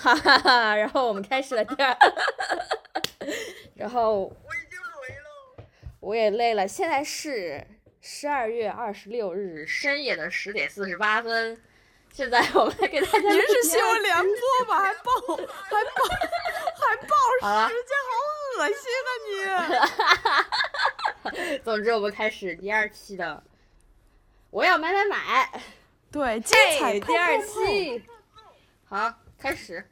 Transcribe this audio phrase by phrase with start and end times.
[0.00, 1.96] 哈哈哈，然后我们开始了第二，
[3.74, 4.78] 然后我已经
[5.08, 5.66] 累了。
[5.98, 7.66] 我也累了，现在是
[8.00, 11.60] 十二月二十六日深夜的十点四十八分，
[12.12, 13.18] 现在我们来给大家。
[13.18, 14.78] 您是新闻联播吧？
[14.80, 15.42] 还报还报
[16.78, 18.14] 还报时间，好
[18.58, 19.08] 恶心啊
[21.32, 21.58] 你！
[21.64, 23.42] 总之，我们开始第二期的，
[24.50, 25.50] 我要买买买，
[26.12, 28.04] 对，精彩第二期，
[28.88, 29.88] 好，开始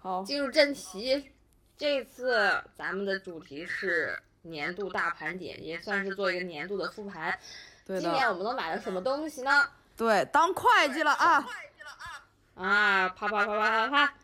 [0.00, 1.30] 好，进入正题。
[1.78, 7.38] 这次咱们的主题是年度大盘点，也算是做一个年度的复盘。
[7.86, 9.70] 对今年，我们都买了什么东西呢？
[9.96, 11.40] 对，当会计了啊！
[11.40, 12.66] 会计了啊！
[12.66, 14.14] 啊，啪啪啪啪啪啪，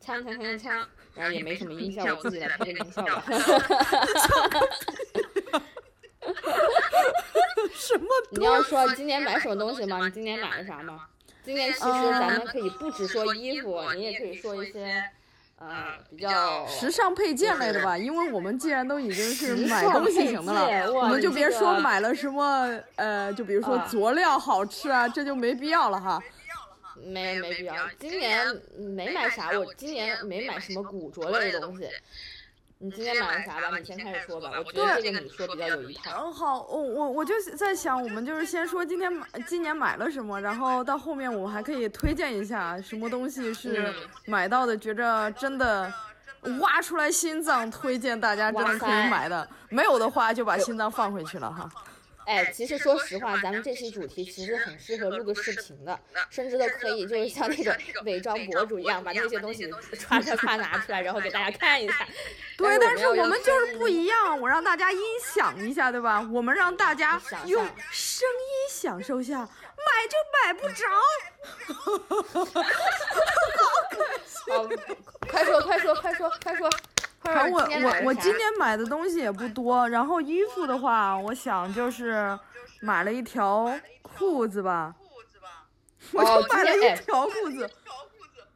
[0.00, 3.24] 锵锵锵锵，然后也没什么音效，我自己来配个音效吧。
[7.74, 9.98] 什么你要说今年买什么东西吗？
[10.06, 11.08] 你今年买了啥吗？
[11.44, 15.02] 今年其实咱们可以不只说衣服，你也可以说一些，
[15.58, 17.98] 呃，比较时尚配件类的吧？
[17.98, 26.18] 因为我们既然都已经是买东西配型的了，我们就别说买了什么，呃，就比如说啊佐料好吃啊，这就没必要了哈。
[26.18, 26.98] 必要了哈。
[27.04, 27.74] 没没必要。
[27.98, 28.46] 今年
[28.76, 31.86] 没买啥，我今年没买什么古着类的东西。
[32.84, 33.78] 你今天买了啥吧？
[33.78, 36.10] 你先开始说吧，我觉得这个你说比较有一套。
[36.22, 43.94] 嗯，好，我我我就在想，我们就是先说今天买今年买了什么，然后到后面我们还可以推荐一下什么东西是嗯
[44.26, 45.90] 买到的，觉着真的
[46.60, 51.66] 挖出来心脏推荐大家真的可以买的，没有的话就把心脏放回去了哈。
[52.26, 55.98] 哎，其实说实话，咱们这期主题其实很适合录个视频的，
[56.30, 62.06] 甚至都可以就是像那种伪装博主一样，把那些东西歘歘歘拿出来，然后给大家看一下。
[62.56, 64.98] 对，但是我们就是不一样，我让大家音
[65.34, 66.20] 响一下，对吧？
[66.32, 69.48] 我们让大家用声音享受下，买
[70.08, 70.84] 就买不着。
[74.46, 74.68] 好，
[75.28, 76.70] 快说快说快说快说！
[77.24, 82.38] 快反正我我我今年买的东西也不多，然后衣服的话，我想就是
[82.80, 84.94] 买了一条裤子吧，
[86.12, 87.56] 我哦就买了一条裤子。
[87.56, 87.70] 条裤子。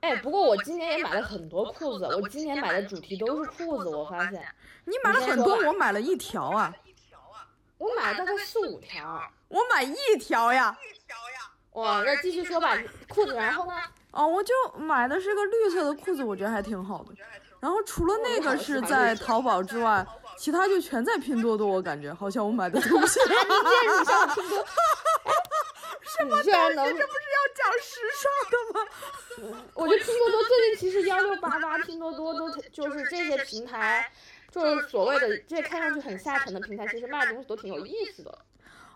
[0.01, 4.41] 哎，不过我今年也买了很多裤子，我今年买的主题都是裤子，我发现
[4.85, 9.21] 你买了很多，我买了一条啊，一条啊，我买了大概四五条。
[9.49, 10.77] 我买一条呀。
[10.83, 11.51] 一条呀。
[11.73, 12.77] 哇，那继续说吧，
[13.09, 13.73] 裤子，然后呢？
[14.11, 17.15] 哦，我就买的是个绿色的裤子，我觉得还挺好的。
[17.61, 23.21] 然后除了那个是在淘宝之外，其他就全在拼多多，我感觉好像我买的东西。
[23.21, 24.65] 你竟然你上拼多，
[26.17, 26.85] 什么居然能？
[26.87, 27.05] 这不是
[27.35, 29.61] 要讲时尚的吗？
[29.75, 34.11] 我觉得拼多多最近其实幺六八八、 拼多多都就是这些平台，
[34.53, 38.39] 就是所谓的这些看上去很下沉的平台，其实卖的东西都挺有意思的，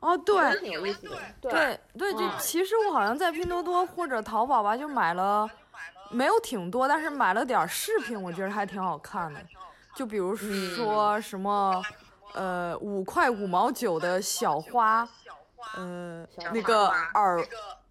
[0.01, 1.17] 哦，都对挺有意思的。
[1.41, 5.49] 对，对对，就嗯其实我好像在拼多多或者淘宝吧，就买了，
[6.13, 9.41] 没有挺多，但是买了点饰品，我觉得还挺好看的。
[9.95, 11.83] 就比如说什么，
[12.35, 15.09] 呃，五块五毛九的小花，
[15.77, 17.45] 呃，那个耳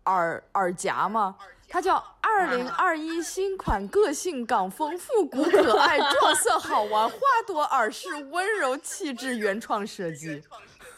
[0.05, 1.35] 耳耳夹嘛，
[1.67, 10.43] 它叫二零二一新款个性港风复古可爱撞色好玩花朵耳饰温柔气质原创设计。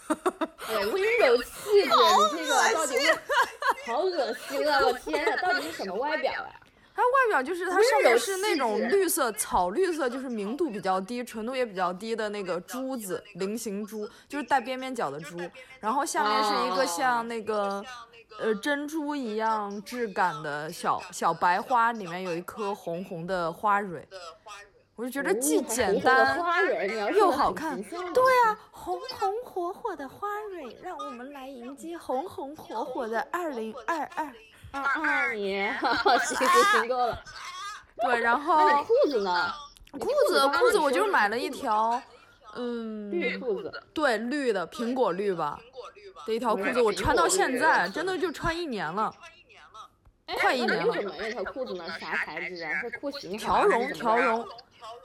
[0.07, 1.89] 哎，温柔气质，
[2.33, 2.97] 你这个到底
[3.85, 4.79] 好恶心啊！
[4.85, 6.51] 我天呐，到底是什么外表啊？
[6.95, 15.37] 它外表就是它上面是那种绿色草绿色，就是明度比较低、纯度也比较低的那个珠子，菱形珠，就是带边边角的珠。
[15.79, 17.83] 然后下面是一个像那个
[18.39, 24.07] 呃珍珠一样质感的小小白花，里面有一颗红红的花蕊。
[24.95, 26.37] 我就觉得既简单
[27.15, 27.81] 又好看。
[27.81, 34.31] 对啊，红红火火的花蕊，让我们来迎接红红火火的二零二二。
[34.73, 37.23] 二二年，哈哈，行行行够了。
[38.01, 39.53] 对，然后那你裤子呢？
[39.91, 42.01] 裤子裤子我就买了一条，
[42.55, 43.71] 嗯，绿裤子。
[43.93, 46.21] 对，绿的苹果绿吧苹果绿吧。
[46.25, 49.13] 的一条裤子，我穿到现在真的就穿一年了。
[49.15, 49.89] 穿一年了。
[50.25, 51.85] 哎快一年了那你为什么买那条裤子呢？
[51.99, 52.79] 啥材质啊？
[52.81, 54.47] 是裤型条绒条绒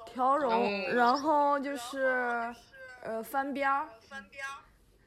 [0.07, 2.55] 条哦绒，然后就是
[3.03, 3.87] 呃翻边儿。
[4.09, 4.51] 翻边儿。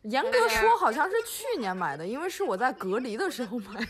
[0.03, 3.87] 严格说好像是去年买的，因为是我在隔离的时候买的，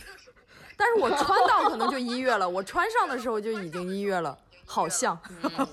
[0.81, 4.35] 但是我穿到可能就一月了， 我穿上的时候就已经一月了，
[4.65, 5.15] 好像，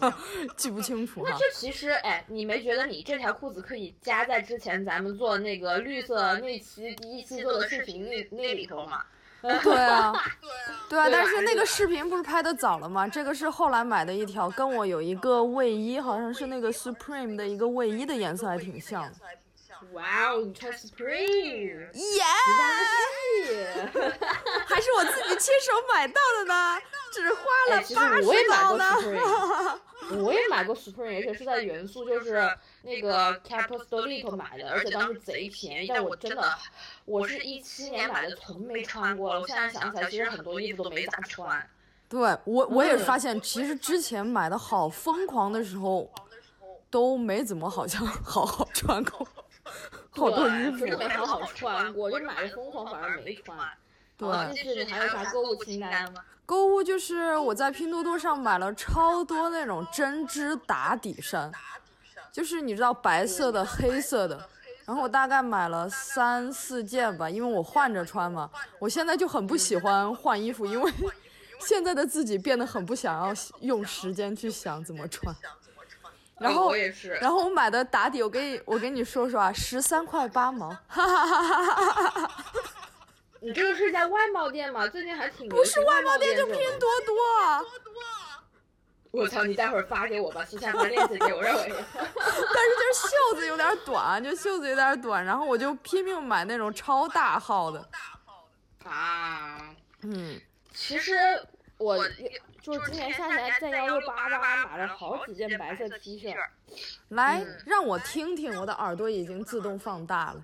[0.54, 1.38] 记不清楚哈那。
[1.38, 9.02] 这其实，哎，你没觉得你这条裤子可以加在之前咱们做那个绿色那期第一期做的视频那那里头吗？
[9.40, 10.12] 对啊，
[10.90, 11.08] 对啊。
[11.10, 13.08] 但是那个视频不是拍的早了吗？
[13.08, 19.08] 这个是后来买的一条，跟我有一个卫衣，好像是那个 Supreme 的一个卫衣的颜色还挺像的。
[19.22, 19.47] 还挺像。
[19.92, 22.24] 哇哦，你穿 Spring，耶、
[23.46, 23.82] 是，
[24.66, 26.78] 还是我自己亲手买到的呢，
[27.12, 27.40] 只花
[27.70, 28.84] 了八十我也买过刀呢。
[29.00, 29.78] Supreme，
[30.24, 32.50] 我也买过 Supreme，而且是在元素，就是
[32.82, 35.88] 那个 Capostolito 买的，而且当时贼便宜。
[35.88, 36.58] 但我真的，
[37.04, 39.40] 我是一七年买的，从没穿过了。
[39.40, 41.68] 我现在想起来，其实很多衣服都没咋穿。
[42.08, 46.10] 对我，我也嗯发现，其实之前买的好疯狂的时候，
[46.90, 49.28] 都没怎么好像 好好穿过，
[50.10, 53.56] 好多衣服没好好穿过，就买了疯狂，反而没穿。
[54.16, 56.22] 对哦就是你还有啥购物清单吗？
[56.44, 61.52] 购物就是我在拼多多上买了超多那种针织打底衫，
[62.32, 64.48] 就是你知道白色的、黑色的，
[64.86, 68.50] 然后我大概买了三四件吧，因为我换着穿嘛。
[68.78, 70.92] 我现在就很不喜欢换衣服，因为
[71.60, 75.32] 现在的自己变得很不想要用时间去想怎么穿。
[76.40, 77.10] 然后我也是。
[77.14, 82.44] 然后我买的打底，我给你我给你说说啊，十三块八毛，哈哈哈哈哈哈。
[83.40, 84.86] 你这个是在外贸店吗？
[84.88, 87.62] 最近还挺不是外贸店就拼多多拼多多啊。
[89.10, 89.42] 我操！
[89.42, 91.62] 你待会儿发给我吧，私下发链接给我，让我。
[91.62, 91.80] 但是
[92.14, 98.46] 就是袖子有点短，就袖子有点短，然后我就拼命买那种超大号的大号
[98.84, 98.90] 的。
[98.90, 100.38] 啊，嗯，
[100.74, 101.16] 其实
[101.78, 102.06] 我
[102.68, 106.36] 就是今年夏天在幺六八八买了好几件白色 T 恤。
[107.08, 110.42] 来、嗯让我听听，我的耳朵已经自动放大了。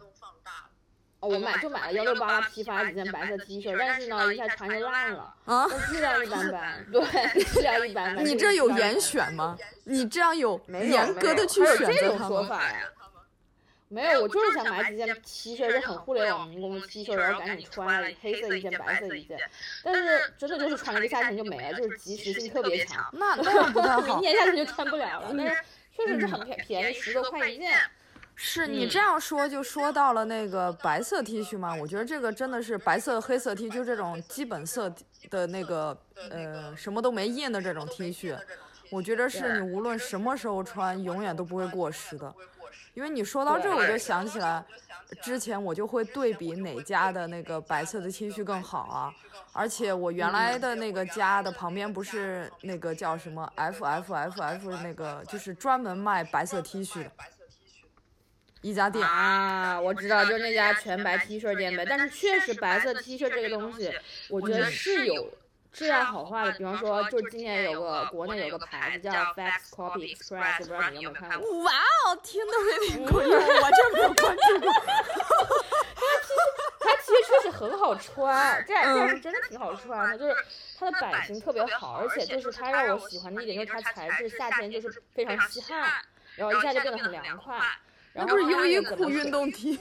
[1.21, 6.87] 哦，我买就买了幺六八八批发几件白色 T 恤，但是呢，一下穿就烂了，啊，质量一般般。
[6.91, 8.25] 对，质量一般般。
[8.25, 9.59] 你这有严选吗？
[9.85, 12.29] 你这样有严格的去选还有这种择它吗？
[12.29, 12.88] 说法呀？
[13.94, 19.38] 没有，我就是想买几件 T 恤，就很互联网民工的 T 恤，然后赶紧穿了，黑色一件，白色一件。
[19.85, 23.08] 但是真的就是穿了一个夏天就没了，就是及时性特别强。
[23.12, 24.20] 那那样不太明好。
[24.20, 25.32] 年夏天就穿不了了。
[25.37, 25.56] 但是
[25.96, 27.73] 确实是很便便宜，十多块一件。
[27.73, 27.91] 嗯
[28.37, 31.73] 是你这样说，就说到了那个白色 T 恤吗？
[31.73, 34.93] 我觉得这个真的是白色、黑色 T，就这种基本色
[35.31, 35.97] 的那个
[36.32, 38.37] 呃什么都没印的这种 T 恤，
[38.90, 42.35] 我觉得是你无论什么时候穿，永远都不会过时的。
[42.94, 44.64] 因为你说到这，我就想起来，
[45.20, 49.12] 之前我就会对比哪家的那个白色的 T 恤更好啊。
[49.52, 57.11] 而且我原来的那个家的旁边不是那个叫什么 F F F F 那个，就是专门卖白色 T 恤的
[58.62, 59.06] 一家店。
[59.06, 61.85] 啊，我知道，就是那家全白 T 恤店呗。
[61.88, 63.93] 但是确实，白色 T 恤这个东西，
[64.29, 65.29] 我觉得是有
[65.75, 66.53] 质量好坏的。
[66.53, 71.50] 比方说，就是今年有个国内有个牌子叫 Fax Copy Express，不知道你有没有看过？
[71.65, 71.73] 哇
[72.06, 74.73] 哦，听都没听过，因 为我真没有关注过。
[76.81, 80.37] 它其实确实很好穿，这样这样是真的挺好穿的，就是
[80.79, 85.91] 它的版型特别好，而且就是它让我喜欢的一点就是它材质夏天就是非常吸汗，
[86.37, 87.59] 然后一下就变得很凉快。
[88.12, 89.76] 然后不是优衣库运动 T？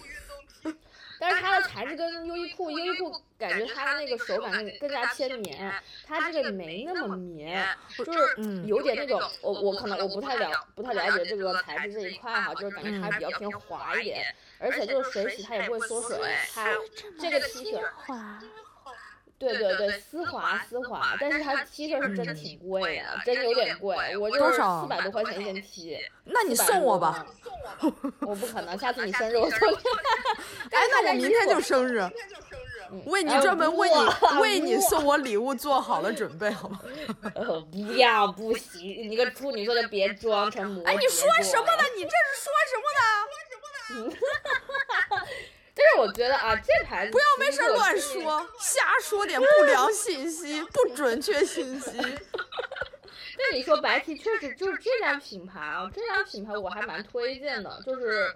[1.23, 3.09] 但是它的材质跟优衣库，优衣库
[3.39, 5.73] 感觉它的那个手感更更加偏棉，
[6.05, 7.65] 它这个没那么棉，
[7.97, 16.19] 就是嗯有点那种，我我可能我不太了不太了解这个材质这一块哈，就是感觉它比较偏滑一点，而且就是水洗它也不会缩水，
[16.53, 16.67] 它
[17.17, 17.81] 这个 T 恤。
[19.39, 27.25] 对对对，丝滑丝滑，但是它 T 恤是真的挺贵的，真有点贵，我就是多少四百多块钱一件 T，那你送我吧。
[28.21, 29.75] 我不可能，下次你生日我送你。
[30.71, 36.79] 哎，那我明天就生日，嗯为你哎专门为哇你为你哇送我礼物做好了准备，好吗？
[37.35, 40.91] 呃，不要，不行，你个处女座就别装成摩羯座。
[40.91, 41.83] 哎，你说什么呢？？
[41.97, 42.85] 你这是说什么
[44.05, 44.15] 呢？
[45.75, 47.99] 但是我觉得啊，这牌子不要没事乱。
[47.99, 51.91] 说，瞎说点不良信息、 不准确信息。
[51.97, 58.35] 那你说白 T 确实就是这家品牌啊，这家品牌我还蛮推荐的，就是。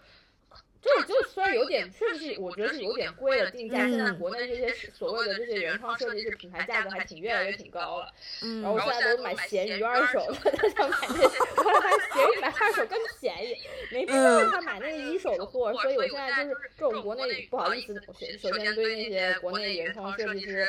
[0.88, 3.80] 就是就虽然有点，确实是我觉得是有点贵了定价。
[3.80, 8.10] 现在嗯国内这些所谓的这些原创设计师品牌价格还挺越来越挺高了。
[8.42, 11.24] 嗯然后我现在都买闲鱼二手的，他想买那，
[11.58, 13.58] 我后来发现闲鱼买二手更便宜，
[13.92, 18.02] 没必要让他买那个一手的货，所以我现在就是这种国内不好意思，
[18.40, 20.66] 首先对那些国内原创设计师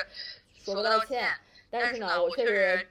[0.65, 1.31] 说个道歉，
[1.71, 2.89] 但是呢，我确实。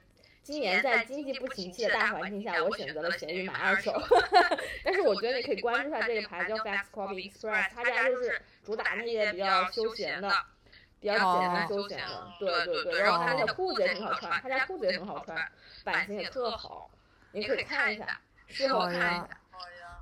[0.48, 3.92] 今年在经济不景气的大环境下，我选择了闲鱼买二手。
[4.82, 10.32] 但是我觉得你可以关注一下这个牌子叫 Fast Copy Express，他家就是主打那些比较休闲的，
[11.00, 12.32] 比较简单休闲的。
[12.40, 15.36] 对对对，然后他那个裤子也很好穿，他家裤子也很好穿，
[15.84, 16.90] 版型也特好，
[17.32, 19.28] 你可以看一下，事后好呀下。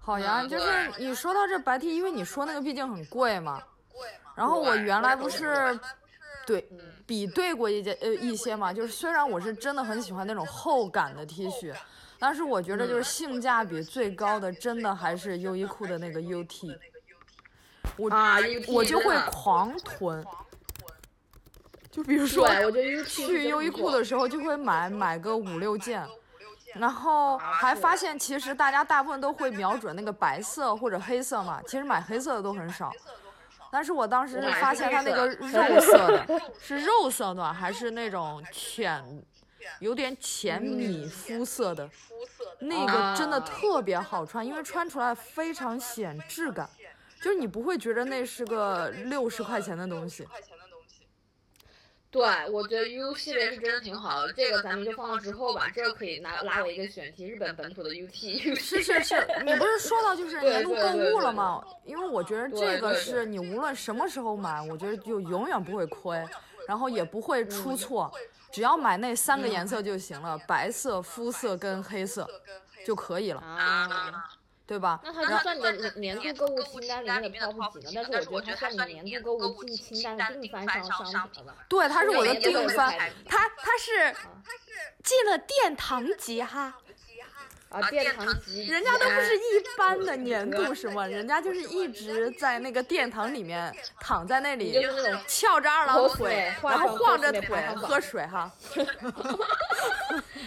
[0.00, 3.60] 好呀，嗯就是你说到这白 T，因为你说那个毕竟很贵嘛。
[4.36, 5.76] 然后我原来不是
[6.46, 11.74] 对嗯比对过一件呃一些嘛，就是虽然我是真的很喜欢那种厚感的 T 恤，
[12.18, 16.78] 但是我觉得就是性价比最高的，真的还是优衣库的那个 UT，
[17.96, 18.38] 我啊
[18.68, 20.24] 我就会狂囤。
[21.90, 22.46] 就比如说，
[23.06, 26.06] 去优衣库的时候就会买买个五六件，
[26.74, 32.92] 然后还发现其实大家大部分都会瞄准那个白色或者黑色嘛，其实买黑色的都很少。
[33.70, 39.02] 但是我当时是发现它那个肉色的，是肉色的还是那种浅，
[39.80, 41.88] 有点浅米肤色的，
[42.60, 46.68] 那个真的特别好穿，因为穿出来非常显质感，
[47.20, 50.26] 就是你不会觉得那是个六十块钱的东西。
[52.16, 58.54] 对，我觉得 U 系列是真的挺好的，这个咱们就放到之后吧，这个可以拿拉为一个选题，日本本土的 UT。
[58.54, 61.62] 是是是，你不是说到就是年度购物了吗？
[61.84, 66.26] 因为我觉得这个是你无论什么时候买，我觉得就永远不会亏，
[66.66, 68.10] 然后也不会出错，
[68.50, 72.26] 只要买那三个颜色就行了，白色、肤色跟黑色
[72.86, 73.40] 就可以了。
[73.42, 74.30] 啊。
[74.66, 75.00] 对吧？
[75.04, 78.04] 那他就算你的年度购物清单里面的 top 几呢？
[78.10, 81.54] 但是我觉得他算你年度购物进清单的定番商商品了。
[81.68, 84.16] 对，他是我的订番，它它是
[85.04, 86.74] 进了殿堂级哈。
[87.80, 89.40] 啊，殿堂级，人家都不是一
[89.76, 94.74] 般的年度什么，人家就是一直在那个殿堂里面躺在那里，
[95.26, 98.50] 翘着二郎腿，然后晃着腿喝水哈。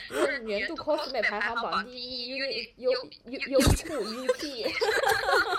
[0.10, 2.36] 就是年度 cosplay 排行榜第一
[2.78, 2.92] ，U U
[3.26, 4.66] U U two U T。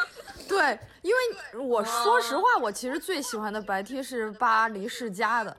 [0.49, 5.57] 对，因为我说实话，我其实最喜欢的白 T 是巴黎世家的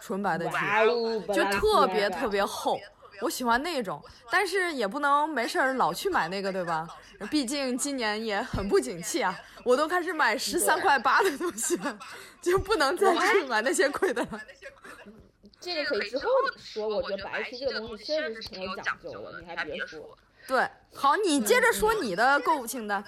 [0.00, 0.54] 纯白的 T，
[1.34, 2.78] 就特别特别厚。
[3.20, 6.88] 我喜欢那种，但是也不能没事儿老去买那个，对吧？
[7.30, 11.98] 毕竟今年也很不景气啊，我都开始买十三块八的东西了，
[12.40, 14.40] 就不能再去买那些贵的了。
[15.60, 16.24] 这个可以之后
[16.56, 20.16] 说，我觉得白 T 这个东西确实是挺有讲究的，你还别说。
[20.48, 23.04] 对，好，你接着说你的购物清单。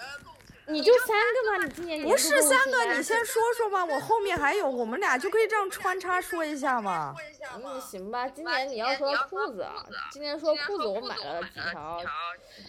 [0.68, 1.64] 你就三个吗？
[1.64, 7.14] 你今年不是三个，你先说说吧，我后面还有，我们俩就可以这样穿插说一下嘛。
[7.54, 8.28] 嗯，行吧。
[8.28, 12.00] 今年你要说裤子啊，今年说裤子我买了几条，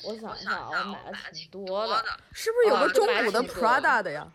[0.04, 2.04] 我想一下啊，我买了挺多的。
[2.32, 4.28] 是不是有个中古的 Prada 的呀？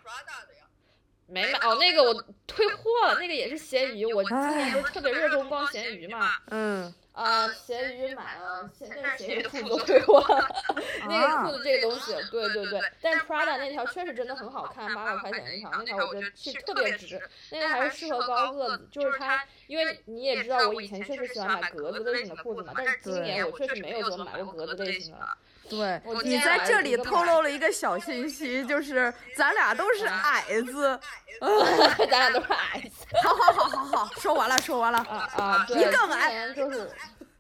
[1.29, 6.31] 没买哦，那个我退货了，那个也是咸鱼，我今年就特别热衷逛咸鱼嘛。
[6.51, 6.93] 嗯。
[7.13, 10.49] 啊，咸鱼买了，现在咸鱼裤子退货了。
[11.09, 17.21] 那个裤子这个东西，对对对，但 Prada 那条确实真的很好看，八百块钱一条，那条我觉得是特别值。
[17.51, 25.29] 那个还是适合高个子，就是它，因为你也知道我以前确实喜欢买格子类型的裤子嘛，但是今年我确实没有怎么买过格子类型的。
[25.69, 30.99] 对，你在这里透露了一个小信息，就是 咱俩都是矮子，
[32.11, 33.07] 咱俩都是矮子。
[33.23, 35.67] 好好好好好，说完了说完了啊啊！
[35.69, 36.91] 你更矮，就是，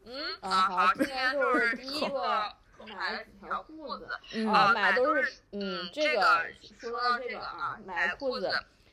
[0.07, 2.45] 嗯啊好，今年就是第一个
[2.87, 4.09] 买了几条裤子，
[4.49, 6.45] 啊买都是嗯这个
[6.81, 8.51] 说到这个啊买裤子，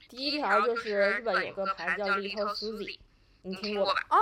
[0.09, 2.97] 第一条就是日本有个牌子叫 Little Susie，
[3.43, 4.01] 你听过吧？
[4.09, 4.17] 哦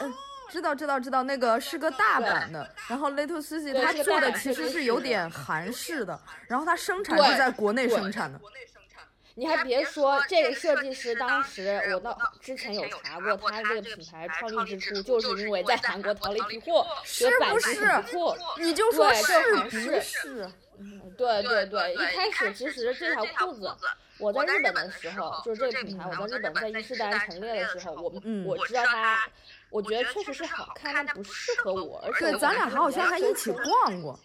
[0.00, 0.14] 嗯。
[0.50, 8.38] 知道知道知道，那个是个大版的，然后 Little Susie 它做的其实是有点韩式的，然后它生产是在国内生产的。
[9.36, 17.78] 你还别说，这个设计师当时我到之前有查过，他这个品牌创立之初就是因为在韩国淘了一批货，是不是？
[18.58, 19.32] 你就说是
[19.70, 20.50] 不是？
[21.16, 23.74] 对对对，一开始其实这条裤子
[24.18, 28.12] 我在日本的时候，就是这个品牌我在日本在伊势丹陈列的时候，我
[28.44, 29.20] 我知道它。
[29.70, 32.02] 我觉得确实是好看，但不适合我。
[32.06, 34.18] 而且对，咱俩好像还一起逛过。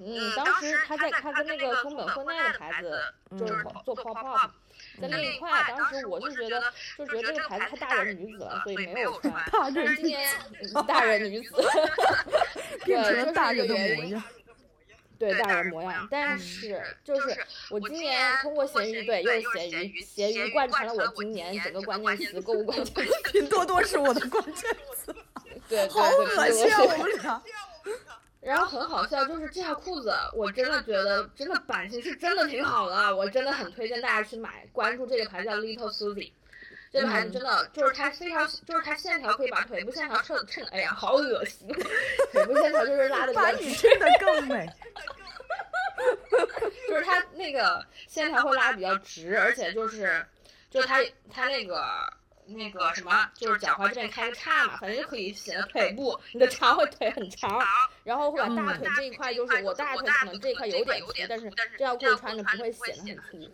[0.00, 3.00] 嗯，当时他在他跟那个松本惠奈的牌子，
[3.38, 4.50] 就是做 pop up，
[5.00, 5.72] 在那一块。
[5.76, 6.60] 当时我是觉得，
[6.98, 9.32] 就觉得这个牌子太 大人女子了， 所以没有穿。
[9.52, 10.28] 大人今年
[10.88, 11.54] 大人女子，
[12.84, 14.22] 变成了大人的模样。
[15.18, 17.36] 对大人模样，但是就是
[17.70, 23.12] 我今年通过闲鱼，对，又是闲鱼，闲鱼贯穿了我今年整个关键词购物关键词。
[23.32, 25.14] 拼多多是我的关 键词，
[25.68, 27.42] 对，好恶心啊我们俩。
[28.40, 36.30] 然后很好笑，就是这条裤子，我真的觉得真的版型是真的挺好的，我真的很推荐大家去买，关注这个牌子叫 Little Susie。
[36.94, 41.66] 这个牌子真的就是它非常，就是它线条可以把腿部线条衬衬，哎呀，好恶心，
[42.30, 43.72] 腿部线条就是拉的比较直。
[43.72, 44.64] 衬的更 美。
[46.88, 50.24] 就是它那个线条会拉的比较直，而且就是，
[50.70, 51.84] 就是它它那个
[52.46, 57.60] 那个什么，就是脚踝这边开个叉嘛，反正就可以显得腿部你的长会腿很长，
[58.04, 63.50] 然后会把大腿这一块，就是我大腿可能这一块有点粗，但是这条裤子穿着不会显得很粗。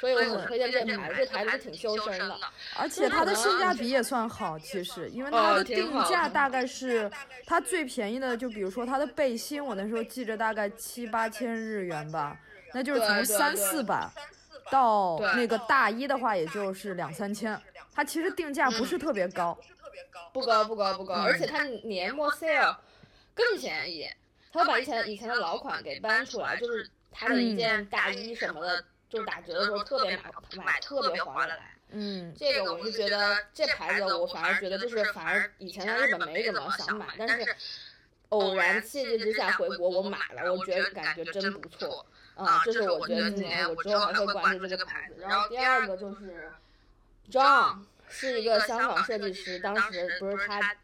[0.00, 2.40] 所以我很推荐这牌子，这牌子挺修身的，
[2.78, 2.88] 而。
[2.88, 7.10] 且它的性价比也算好，其实，因为它的定价大概是，
[7.44, 12.38] 它最便宜的，就比如说它的背心，我那时候记着大概七八千日元吧，
[12.72, 13.82] 那就是从三四。
[13.82, 14.08] 百，
[14.70, 17.60] 到那个大衣的话，也就是两三千，
[17.94, 19.58] 它其实定价不是特别高。
[20.32, 22.76] 不高不高不高，嗯而且它年末 sale
[23.34, 24.08] 更便宜，
[24.52, 30.22] 它会把以前以前的老款给搬出来，就是它的一件大衣什么的，就是打折的时候特别买
[30.64, 31.74] 买特别划得来。
[31.90, 37.54] 嗯，这个我是觉得这牌子我反而觉得就是反而以前在日本没怎么想买，但是
[38.28, 42.06] 偶然契机之下回国我买了，我觉得感觉真不错。
[42.36, 45.16] 啊，这是我觉得今年我之后还会关注这个牌子。
[45.20, 46.50] 然后第二个就是
[47.30, 50.76] John，是一个香港设计师，当时不是他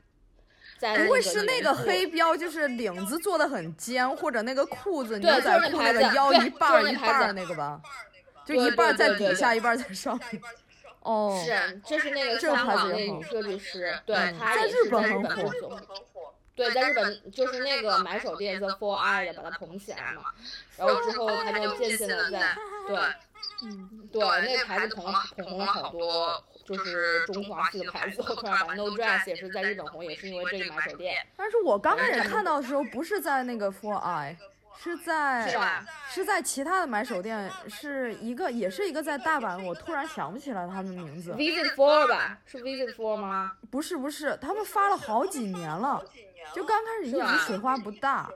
[0.77, 7.81] 在不会是那个黑标，就是领子做的很尖，或者那个裤子对牛仔就是裤那个腰一半一半儿那个吧？
[8.47, 10.43] 就一半儿在底下，一半儿在上面。
[11.01, 15.83] 哦，是，这是那个这个香牌子也好港那女设计师，对嗯，她也在日是在日本本很火。
[16.55, 20.25] 对，在日本就是那个买手店 The Four Eye 的，把它捧起来嘛，
[20.79, 22.57] 然后之后他就渐渐的在
[22.89, 22.97] 对
[23.63, 28.23] 嗯，对那个牌子捧了捧红了好多，就是中华系的牌子。
[28.23, 34.37] 突然把 No Dress 也是在日本红，也是因为这个买手店，但是我刚开始看到的时候，不是在那个 Four Eye，
[34.83, 35.85] 是在是吧？
[36.09, 41.33] 是在其他的买手店，是一个也是一个在大阪，我突然想不起来他们名字。
[41.33, 42.39] Visit Four 吧？
[42.45, 43.53] 是 Visit Four 吗？
[43.71, 46.05] 不是不是，他们发了好几年了，
[46.55, 48.31] 就刚开始一直水花不大。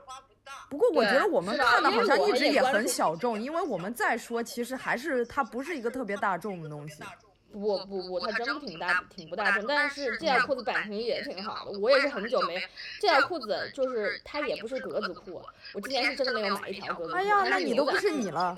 [0.69, 7.03] 不过我觉得我们看的好像一直也很小众，因为我们再说，其实还是它不是一个特别大众的东西。
[7.51, 9.67] 不不不，它真不挺大，挺不大众。
[9.67, 12.61] 但是这条裤子版型也挺好的，我也是很久没。
[12.99, 15.41] 这条裤子就是它也不是格子裤，
[15.73, 17.17] 我之前是真的没有买一条格子裤。
[17.17, 18.57] 哎呀，那你都不是你了，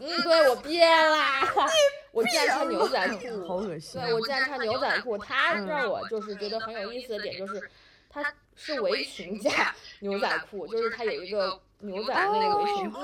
[0.00, 1.42] 嗯，对我变啦，
[2.12, 4.00] 我竟然穿牛仔裤，好恶心。
[4.00, 7.70] 对我竟然穿牛仔裤，它让我就是觉得很有意思的点就是，
[8.08, 12.98] 它是围裙加牛仔裤，就是它有一个牛仔那个围裙布。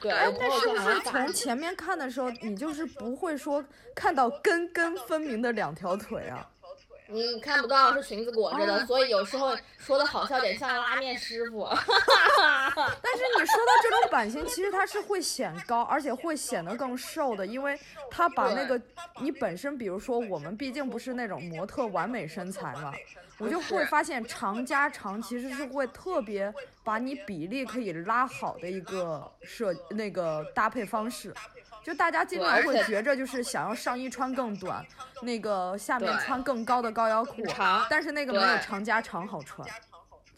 [0.00, 3.64] 对，哎我，朋友那是不是从前面看的时候，你就是不会说
[3.94, 6.48] 看到根根分明的两条腿啊？
[7.12, 11.64] 嗯，看不到是裙子裹着哦的，所以有时候说的好笑点，像拉面师傅。
[11.66, 17.76] 但是你说到这种版型，其实它是会显高，而且会显得更瘦的，因为
[18.12, 18.80] 它把那个
[19.20, 22.94] 你本身，比如说我们毕竟不是那种模特完美身材嘛，
[23.40, 26.52] 我就会发现长加长其实是会特别
[26.84, 31.34] 把你比例可以拉好的一个设那个搭配方式。
[31.82, 34.84] 就大家经常会觉着就是想要上衣穿更短，
[35.22, 37.42] 那个下面穿更高的高腰裤，
[37.88, 39.66] 但是那个没有长加长好穿，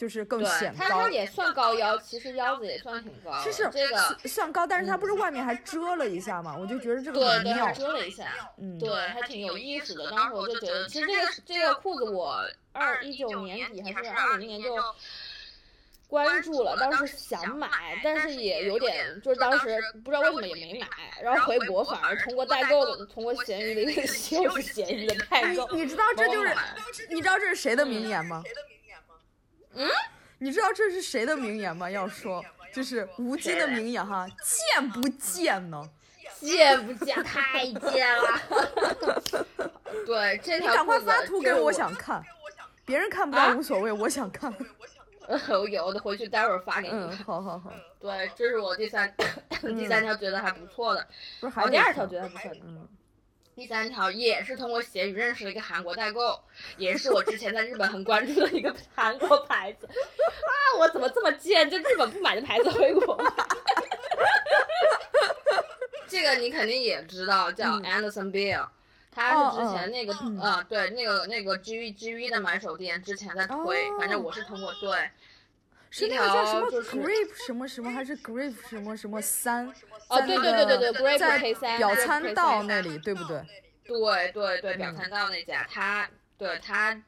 [0.03, 1.11] 就是更显，高它它。
[1.11, 3.41] 也算高腰，其实腰子也算挺高的。
[3.45, 6.57] 是是这个，算算高，但是它不是外面还遮了一下嘛？
[6.59, 7.73] 我就觉得这个对对，很妙还。
[7.73, 8.27] 遮了一下，
[8.59, 10.11] 嗯，对，还挺有意思的。
[10.11, 14.75] 当时我就觉得，其实这个这个裤子我二一九年底还是二零年就
[16.09, 20.89] 关注了，当时想买，但是也有点就是当时不知道为什么也没买，
[21.23, 24.03] 然后回国反而通过代购的，通过闲鱼的一个
[24.43, 26.53] 又是闲鱼的代购，你知道这就是
[27.09, 28.43] 你知道这是谁的名言吗？
[28.45, 28.51] 嗯，
[30.39, 31.91] 你知道这是谁的名言吗？
[31.91, 35.89] 要说就是吴京的名言哈，贱不贱呢？
[36.41, 37.23] 贱不贱？
[37.23, 39.47] 太贱了。
[40.07, 42.23] 对，这你赶快发图给我，我想看。
[42.85, 44.53] 别人看不到啊无所谓，我想看。
[45.49, 46.95] 我有的回去待会儿发给你。
[46.95, 49.15] 嗯，好好好，对，这是我第三
[49.63, 51.07] 第三条觉得还不错的，
[51.41, 52.61] 不是还有哦第二条条觉得还不错的。
[52.65, 52.89] 嗯，
[53.55, 56.41] 第三条也是通过闲鱼认识了一个韩国代购，
[56.79, 59.87] 也是我之前在日本很关注的一个 韩国牌子。
[59.87, 61.69] 啊，我怎么这么贱？
[61.69, 63.31] 就日本不买的牌子回国买。
[66.09, 68.67] 这个你肯定也知道，叫 Anderson Beer。
[69.15, 70.15] 他是之前那个，
[70.71, 75.11] 对，那个那个 G V G V 的买手店之前在推，反正我是通过对，
[75.93, 76.71] 是一那个叫什么
[77.05, 79.69] grape 什么什么，还是 grape 什么什么三？
[80.09, 83.43] 哦对对对对对 grape 在 K 三表参道那里，对不对？
[83.85, 86.99] 对对对，表嗯参道那家，他对他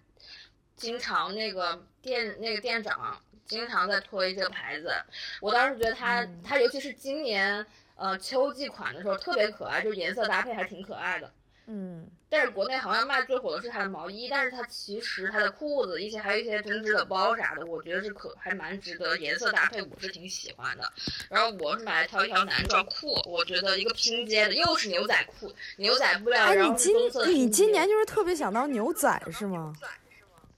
[0.76, 4.92] 经常那个店那个店长经常在推这个牌子，
[5.40, 7.64] 我当时觉得他嗯他尤其是今年
[7.96, 11.32] 呃秋季款的时候特别可爱，就是颜色搭配还挺可爱的。
[11.66, 20.92] 嗯，但是国内好像卖最火的是它的毛衣，但是它其实它的裤子一些还有一些针织的包啥的，我觉得是可还蛮值得，颜色搭配我是挺喜欢的。
[21.30, 29.72] 然后我是买了条一条男装裤，我觉得一个拼接的，又是牛仔裤，牛仔布料，哎，然你今后是棕色你今年就是特别想当牛仔是吗？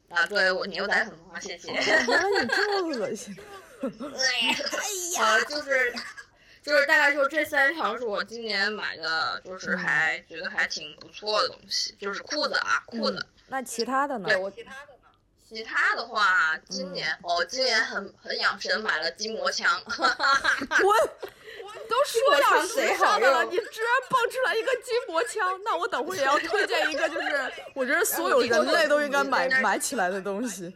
[0.08, 1.70] 啊，对我牛仔很花，谢谢。
[1.72, 3.36] 原来你这么恶心。
[3.82, 3.88] 哎
[5.18, 5.94] 呀， 就是
[6.66, 13.24] 就是大概就这三条是我今年买的，就是还觉得还挺不错的东西，就是裤子啊，裤子。
[13.46, 14.26] 那其他的呢？
[14.28, 14.92] 对我其他的
[15.48, 19.80] 其他的话，今年哦、今年很很养生，买了筋膜枪。
[19.86, 20.98] 滚！
[21.88, 30.74] 都说到筋膜枪贼时尚好的了，你居然蹦出来一个筋膜枪，那我等会儿也要推荐一个，就是我觉得所有人类都应该买买起来的东西。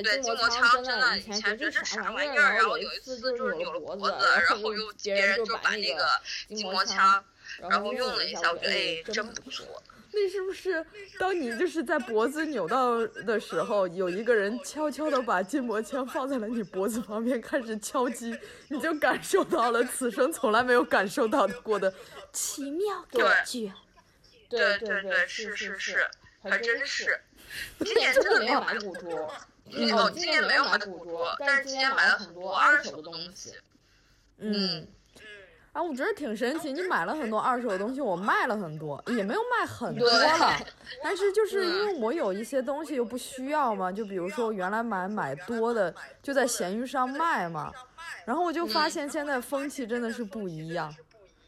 [0.00, 5.98] 对，对，筋筋膜枪枪真的的以前觉得啥玩意儿，然后有一次就就是扭了脖子，然然后后又别人就就把那那个
[6.48, 7.22] 个筋膜枪，
[7.58, 9.66] 然后用用了一下，我觉得哎，哎，真不不错。
[10.14, 10.84] 那是不是
[11.18, 18.36] 当你就是在脖子扭到的时候，有一个人悄悄地把筋膜枪放在了你脖子旁边，开始敲击，
[18.68, 21.92] 你就感受到了此生从来没有感受到过的
[22.32, 23.72] 奇妙感觉。
[24.50, 26.06] 对对对，是是是，
[26.42, 26.86] 还还真是。
[26.86, 27.20] 是。
[27.84, 29.28] 今年真的没有买买古着，嗯
[29.66, 33.54] 哦，哦今年没有买买古古着，但但是今年买了了很多二二手的东西西。
[34.38, 34.52] 嗯。
[34.52, 34.88] 嗯，
[35.72, 40.56] 啊，我觉得挺神奇，你买了很多二手的东西，我卖了很多，也没有卖很多对了，
[41.02, 47.72] 但是就是因为我有一些东西又不需要嘛，就比如说我原来买买多的就在闲鱼上卖嘛，
[48.26, 50.94] 然后我就发现现在风气真的是不一样，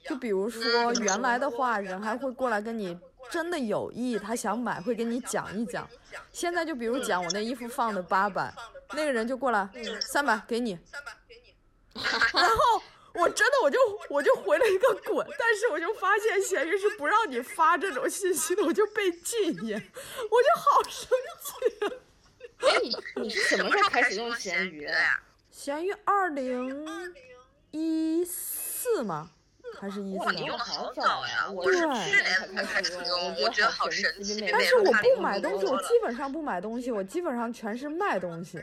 [0.09, 2.99] 就比如说原来的话，人还会过来跟你
[3.31, 5.89] 真的有意，他想买会跟你讲一讲，
[6.33, 8.53] 现在就比如讲我那衣服放的八百，
[8.93, 9.69] 那个人就过来
[10.01, 11.55] 三百给你，三百给你
[12.33, 12.83] 然后
[13.15, 13.79] 我真的我就
[14.11, 19.81] 我就回了一个滚，但是我就发现闲鱼是不让你发这种信息的，我就被禁言，
[20.31, 21.09] 我就好生
[21.43, 21.93] 气啊！
[22.59, 24.99] 哎，你你是什么时候开始用闲闲鱼的的？
[24.99, 25.23] 呀？
[25.51, 26.87] 闲鱼二零
[27.71, 29.31] 一四吗？
[29.85, 30.45] 还是一哇，你？
[30.45, 31.47] 用的好早呀！
[31.51, 32.25] 我我是去年
[32.57, 34.41] 才开始用，我觉得好神奇。
[34.41, 38.59] 但但是我不买东东西，我基本上不买东西，我基本上全是卖东西。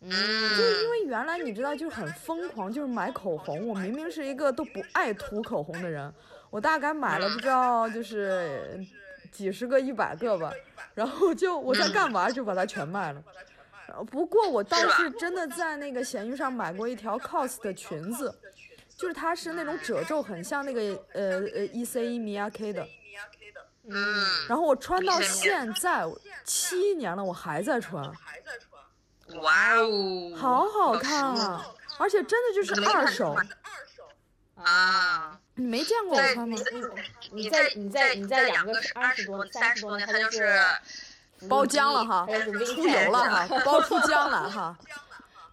[0.00, 3.68] 嗯，就是因为原来你知道，就是很疯狂，就是买口红。
[3.68, 6.10] 我明明是一个都不爱涂口红的人，
[6.48, 8.82] 我大概买了不知道就是
[9.30, 10.50] 几十个、一百个吧，
[10.94, 13.22] 然后就我在干嘛就把它全卖了。
[13.88, 18.32] 呃不过我倒是真的在那个闲鱼上买过一条 COS 的裙子，
[18.98, 20.80] 就是它是那种褶皱很像那个
[21.12, 22.86] 呃呃 E C 一米亚 K 的，
[23.88, 26.04] 嗯，然后我穿到现在
[26.44, 28.04] 七年了，我还在穿。
[29.42, 31.64] 哇哦，好好看啊！
[31.98, 33.36] 而且真的就是二手，
[34.56, 35.38] 啊！
[35.54, 36.56] 你没见过我穿吗？
[37.32, 40.58] 你在你在你在两个二十多三十多年，它就是
[41.48, 42.26] 包浆了哈
[42.64, 44.78] 出油了哈，包出浆了哈。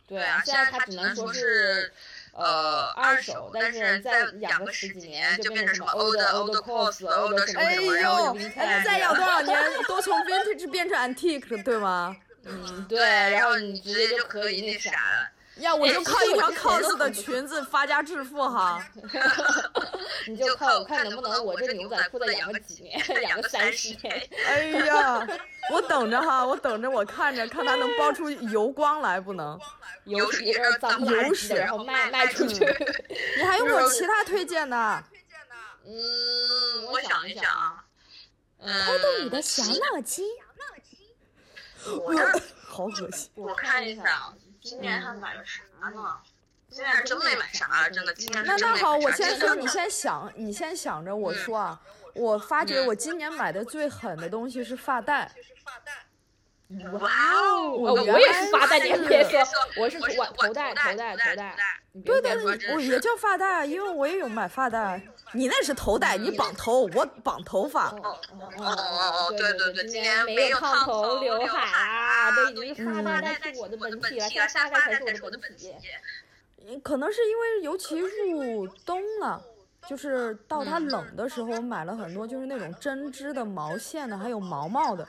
[0.07, 1.91] 对啊，现在它只能说是
[2.35, 8.49] 呃二手，但是再养个十几年就变成什么 old old cos old 什么哎什么，然后呦就
[8.85, 12.15] 再养多少年都从 vintage 变成 antique 了，对吗？
[12.43, 15.29] 嗯对，然后你直接就可以那啥了。
[15.57, 18.85] 呀，我就靠一条 cos 的裙子发家致富哈。
[20.27, 24.29] 你就看我看能不能我这牛仔裤再养个几 年，养个三十年。
[24.45, 25.25] 哎呀，
[25.71, 29.59] 我等着哈，我等着，我看着看它能爆出油光来不能？
[30.05, 32.63] 油水有点脏油水，然后卖卖出去。
[33.37, 35.03] 你还有没有其他推荐的？
[35.87, 37.83] 嗯，我想一想啊，
[38.59, 40.25] 嗯，开动你的小脑筋。
[41.85, 42.13] 我
[42.67, 43.29] 好恶心。
[43.35, 44.33] 我看一下啊，
[44.65, 46.17] 今年还买了啥呢？
[46.69, 48.11] 今年还真没买啥，真的。
[48.15, 51.79] 今年真那那好，我先说，你先想，你先想着我说啊。
[52.15, 55.31] 我发觉我今年买的最狠的东西是发带。
[56.99, 57.71] 哇哦！
[57.73, 59.39] 我也原来是发带，你别说，
[59.77, 61.55] 我是头头带头带头带。
[62.03, 62.35] 对对
[62.73, 64.99] 我也叫发带，因为我也有买发带。
[65.33, 67.89] 你那是头带，你绑头，我绑头发。
[67.89, 68.17] 哦
[68.57, 75.73] 哦哦对对对今今年没没有烫烫头刘刘海海啊，都啊已经发带发带代替我的本体了，现在发带带才是我的本体。
[76.83, 79.39] 可能是因为尤其入冬了，
[79.87, 85.07] 就是到它冷的时候，我买了很多就是那种针织的、毛线的，还有毛毛的，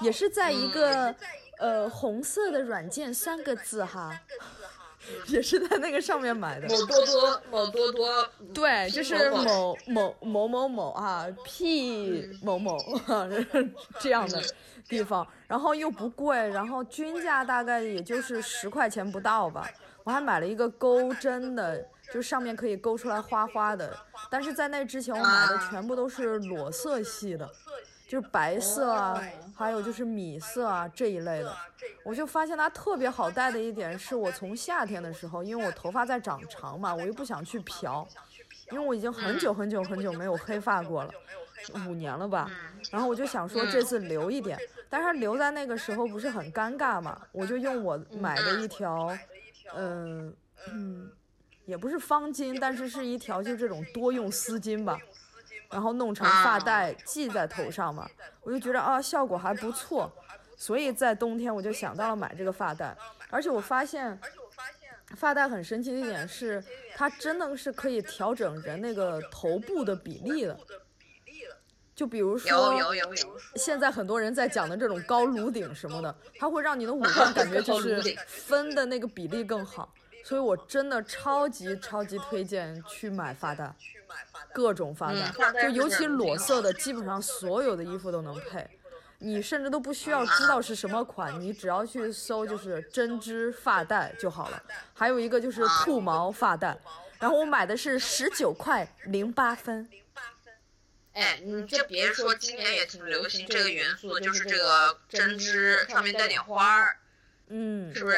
[0.00, 1.14] 也是在一个
[1.58, 4.18] 呃红色的软件三个字哈，
[5.28, 6.68] 也是在那个上面买的。
[6.68, 12.76] 某多多某多多，对，就是某某某某某某啊，P 某某
[13.06, 13.28] 啊
[14.00, 14.42] 这样的
[14.88, 19.68] 地方，然后又不贵，然后均价大概也就是十块钱不到吧。
[20.04, 23.96] 我还买了一个钩针的，就是上面可以勾出来花花的，
[24.28, 27.48] 但是在那之前我买的全部都是裸色系的，
[28.12, 29.18] 就是白色啊，
[29.56, 31.56] 还有就是米色啊这一类的。
[32.04, 38.06] 我就发现它特别好戴的一点是我从夏天的时候，因为我头发在长长嘛，我又不想去漂，
[38.70, 41.10] 因为我已经很久很久很久没有黑发过了，
[41.88, 42.50] 五年了吧。
[42.90, 44.58] 然后我就想说这次留一点，
[44.90, 49.16] 但是它留在那个时候不是很尴尬嘛，我就用我买的一条，
[49.74, 50.34] 嗯
[50.70, 51.10] 嗯，
[51.64, 54.98] 也不是方巾，但是是一条就这种多用丝巾吧。
[55.72, 58.08] 然后弄成发带系在头上嘛，
[58.42, 60.12] 我就觉得啊效果还不错，
[60.56, 62.96] 所以在冬天我就想到了买这个发带，
[63.30, 64.18] 而且我发现
[65.16, 66.62] 发带很神奇的一点是，
[66.94, 70.58] 它真的是可以调整人那个头部的比例的。
[71.94, 72.74] 就比如说，
[73.56, 79.92] 现在很多人在讲的这种高颅顶什么的，它会让你的 五官感觉就是分的那个比例更好。
[80.24, 83.74] 所以我真的超级超级推荐去买发带，
[84.52, 88.68] 各种发带，就尤其裸色的，基本上所有的衣服都能配。
[89.24, 94.62] 你甚至都不需要知道是什么款，你只要去搜就是针织发带就好了。
[94.92, 96.76] 还有一个就是兔毛发带，
[97.20, 99.88] 然后我买的是十九块零八分。
[101.12, 106.96] 哎，你这别说，今年也挺流行这个元素的，就是这个针织上面带点花儿，
[107.46, 108.16] 嗯，是不是？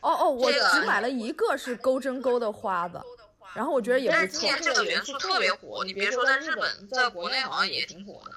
[0.00, 3.04] 哦哦，我只买了一个是钩针钩的花的，
[3.56, 4.20] 然后我觉得也不错。
[4.20, 8.32] 但是今年这个元素特别火，你别说在日本，在国内好像也挺火的。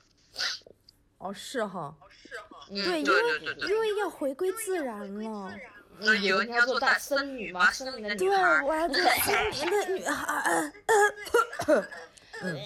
[1.18, 1.94] 哦，是哈。
[2.26, 5.54] 是哈对，因为因为要回归自然了。
[6.22, 7.70] 以为你要做大森女吗？
[7.74, 8.38] 森林的女孩。
[8.38, 10.72] 对，我要做森林的女孩。
[12.42, 12.62] 嗯。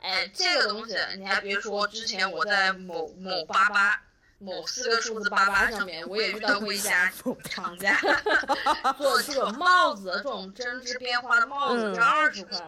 [0.00, 4.02] 哎，这个东西你还别说，之前我在某某八八
[4.38, 7.12] 某四个数字八八上面，我也遇到过一家
[7.44, 7.98] 厂家
[8.96, 12.58] 做这种帽子，这种针织编花的帽子，要二十块，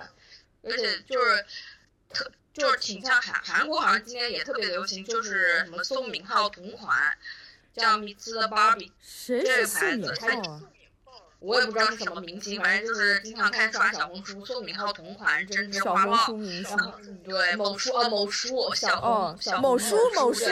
[0.62, 1.44] 而且就是
[2.12, 7.16] 特就是挺像韩韩国，好像今年也特别流行，就是什么宋敏浩同款，
[7.72, 8.92] 叫米兹的芭比，
[9.26, 10.60] 这个牌子它。
[11.38, 16.18] 我也不知道是什么明星，反正就是经常看刷小红书，宋敏浩同款针织花帽，
[16.62, 16.92] 然后
[17.24, 20.44] 对某书啊某书小红小某书某书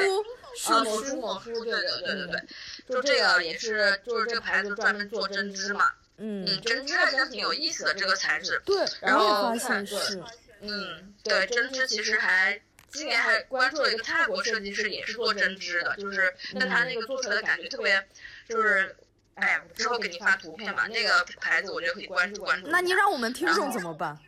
[0.67, 2.43] 啊某书某书对对对对对，
[2.89, 10.23] 就这个也是就是这个牌子专门做针织嘛，嗯针织还挺有意思的这个材质，对，然后看是，
[10.61, 18.05] 嗯对针织其实还今年还关注了一个泰国设计师也是做针织的，就是但他那个做出来的感觉特别
[18.49, 18.97] 就是。
[19.41, 20.89] 哎呀，之后给你发图片吧。
[20.89, 22.69] 那个牌子我觉得可以关注关注。
[22.73, 24.19] 那你让我们听众怎么办？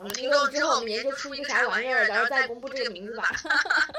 [0.00, 3.30] 我们听众之后我们研究出一个啥玩意儿，然后再公布这个名字吧。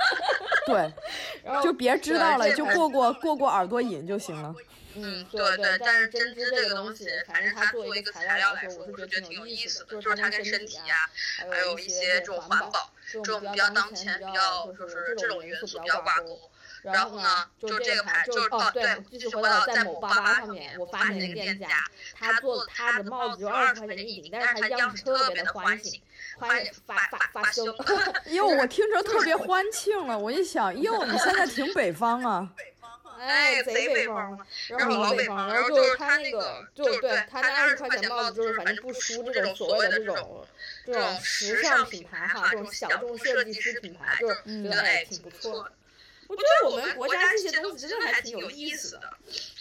[0.65, 0.91] 对，
[1.61, 4.51] 就别知道了，就过过过过耳朵瘾就行了。
[4.97, 11.07] 嗯，对对，但是针织这个东西，反正它作为一个材料来说，我是觉得挺有意思的，就是它跟身体呀，
[11.51, 16.39] 还有一些这种环保，这种比较当前、比较就是这种元素比较挂钩。
[16.81, 21.67] 然后呢，就这个牌，就哦对，继续回到在某八八上面，我发现那个店家，
[22.17, 26.01] 他做他的帽子就二十块钱一顶，但是他样式特别的欢庆，
[26.37, 27.65] 欢发发发凶。
[28.27, 32.49] 哟， 我听着特别 欢庆了，我一想，哟，你现在挺北方啊。
[33.21, 34.35] 哎，贼北方
[34.69, 40.43] 然后老北方，然后就是他那个，就对他那二十块钱帽子，就是反正不输这种所谓的这种
[40.87, 45.71] 这种时尚品牌哈，这种小众设计师品牌，就是觉得哎挺不错的。
[46.31, 49.01] 我觉得我们国家这些东西真的还挺有意思的。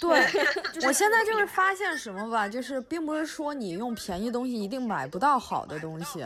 [0.00, 0.08] 对，
[0.86, 6.24] 我现在就是发现什么吧，就是并不是说你用便宜东西一定买不到好的东西。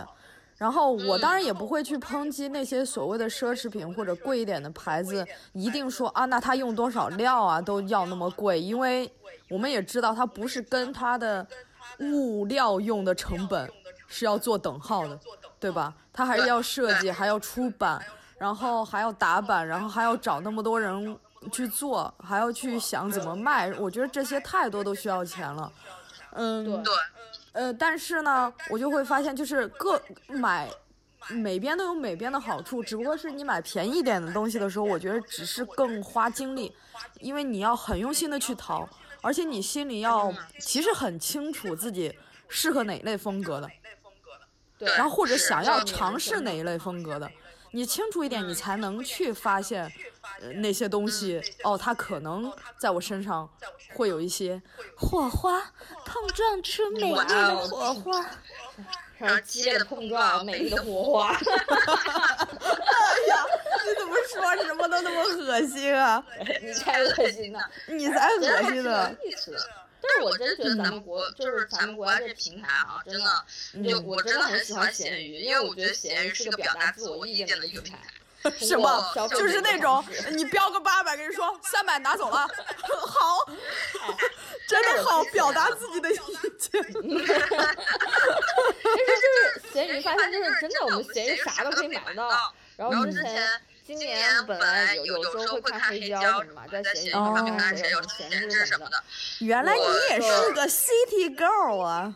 [0.59, 9.11] 然后我当然也不会去抨击那些所谓的奢侈品或者贵一点的牌子，一定说啊，那它用多少料啊都要那么贵，因为
[9.49, 11.47] 我们也知道它不是跟它的
[12.01, 13.69] 物料用的成本
[14.07, 15.19] 是要做等号的，
[15.59, 15.95] 对吧？
[16.13, 18.05] 它还是要设计，还要出版。
[18.39, 21.19] 然后还要打版，然后还要找那么多人
[21.53, 23.73] 去做，还要去想怎么卖。
[23.75, 25.73] 我觉得这些太多都需要钱了。
[26.33, 26.95] 嗯，对，
[27.53, 30.69] 呃，但是呢，我就会发现，就是各买
[31.29, 36.75] 每边都有每边的好处，只不过是你买便宜点的东西的时候，我觉得只是更花精力，
[37.21, 38.89] 因为你要很用心的去淘，
[39.23, 42.13] 而且你心里要其实很清楚自己
[42.49, 43.71] 适合哪一类风格的，
[44.77, 47.31] 对，然后或者想要尝试哪一类风格的。
[47.75, 49.93] 你清楚一点，你才能去发现，
[50.41, 53.51] 呃，那些东西哦，它可能在我身上
[53.95, 54.63] 会有一些
[54.97, 55.61] 火花，
[56.07, 58.25] 碰撞出美丽的火花，
[59.19, 61.33] 然后激烈的碰撞，美丽的火花。
[61.35, 61.37] 哎
[63.27, 63.45] 呀，
[63.85, 66.25] 你怎么说什么都那么恶心啊？
[66.63, 67.59] 你才恶心呢！
[67.89, 69.11] 你才恶心呢！
[70.07, 73.47] 但是我真觉得咱们国就是咱们国家这平台啊，真的，
[73.89, 78.01] 就我真的很喜欢闲鱼，因为我觉得闲鱼是个表达自我意见的一个平台。
[78.61, 79.13] 什么？
[79.31, 82.47] 就是那种你标个八百，跟人说三百拿走了，
[83.07, 83.49] 好，
[84.69, 86.17] 真的好表达自己的意
[86.59, 86.71] 见。
[86.83, 86.93] 但
[89.01, 92.55] 是就是闲鱼发现，就是真的，我们闲鱼啥都可以买得到。
[92.77, 93.49] 然后之前。
[93.87, 98.97] 今年本来有有时候会看黑胶什么嘛，在闲鱼上面看谁有闲置什么的。
[99.41, 102.15] 原来你也是个 City Girl 啊！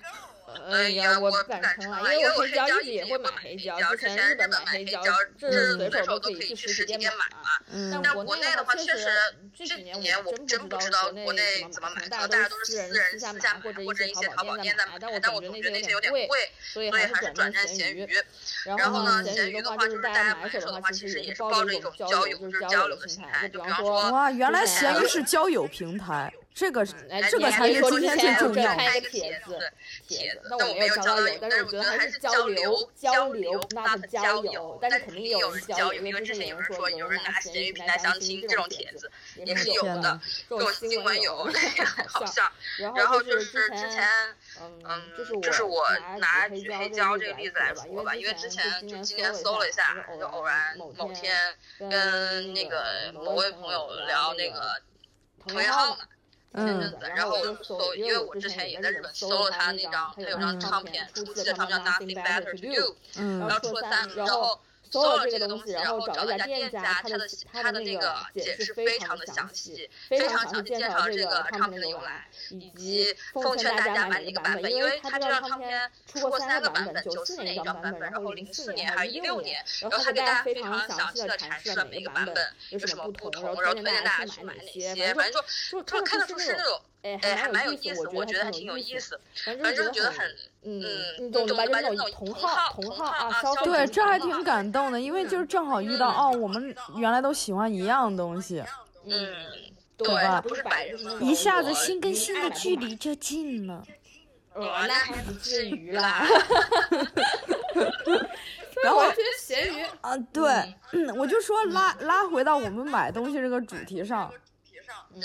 [0.71, 5.03] 哎呀，我不敢称了，因为我黑胶一直也会买黑胶，之前日本买黑胶，
[5.39, 8.01] 就是随手都可以去实体店买嘛。
[8.03, 9.09] 但国内的话，确实
[9.57, 16.29] 这几年我真不知道国内怎么买，大家都是私人私下买或者一些淘宝店在买，但我总觉得那些有点贵，
[16.73, 18.09] 所以还是转战闲鱼。
[18.65, 26.33] 然后呢，闲鱼的话就是大家买手的话，其实也是抱着一种交友就是交友的心态，就比方说哇，原来闲鱼是交友平台。
[26.59, 26.85] 这个，
[27.31, 29.01] 这个才是今天最重要的。
[29.03, 29.73] 帖子，
[30.09, 41.49] 帖子，但我没有交友，但是我觉得还是交流，交流，那是交友，但是肯定有人交友，因为之前有人说有人拿闲鱼平台相亲这种帖子也是有的，这种新闻有，
[42.09, 42.51] 好像。
[42.77, 44.09] 然后就是之前，
[44.59, 45.03] 嗯，
[45.41, 45.87] 就是我
[46.19, 51.33] 拿举黑胶这个例子来说吧，因为之前就今天搜了一下，就偶然某天
[51.79, 54.83] 跟那个某位朋友聊那个
[55.47, 55.99] 同学号嘛。
[56.55, 62.97] 前阵子，然后我就搜，因为我之前也在日本搜了他那张，他有张唱片，初期的唱片叫 Nothing Better to Do，
[63.41, 64.61] 然后出了三，然后。
[64.91, 86.81] 搜了这个东西，然后找了一家店家，他的他的那个解释非常的详细，非常详细介绍这个唱片的由来，以及奉劝大家买哪个版本，因为他这张唱片出过三个版本，九四年一张版本，然后零四年还是一六年，然后他给大家非常详细的阐释了每个版本有什么不同，然后推荐大家去买哪些，反正就就看得出是那种。
[87.01, 89.21] 哎，还蛮有意思，我觉得还挺有意思。
[89.45, 90.83] 反正就是觉得很，嗯，
[91.21, 91.65] 你懂的吧？
[91.65, 93.31] 就那种同号同号啊，
[93.65, 98.63] 对，这还挺感动的，因为就是正好遇到哦，我们原来都喜欢一样东西，
[99.07, 99.35] 嗯，
[99.97, 100.43] 对吧？
[101.21, 103.85] 一下子心跟心的距离就近了。
[104.55, 106.27] 哦，那还不至于啦。
[108.83, 114.33] 然后我觉得咸鱼啊，对，嗯 我就说拉拉回到我们买东西这个主题上，
[115.15, 115.23] 嗯。